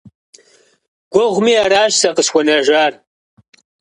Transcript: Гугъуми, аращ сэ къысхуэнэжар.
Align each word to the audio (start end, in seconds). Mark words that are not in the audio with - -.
Гугъуми, 1.13 1.53
аращ 1.63 1.93
сэ 2.01 2.09
къысхуэнэжар. 2.15 2.93